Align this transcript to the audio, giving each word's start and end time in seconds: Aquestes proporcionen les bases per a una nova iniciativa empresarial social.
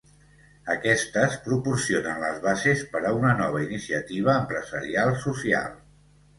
Aquestes 0.75 1.35
proporcionen 1.47 2.17
les 2.23 2.41
bases 2.47 2.83
per 2.95 3.03
a 3.11 3.13
una 3.21 3.35
nova 3.43 3.63
iniciativa 3.69 4.37
empresarial 4.41 5.17
social. 5.29 5.73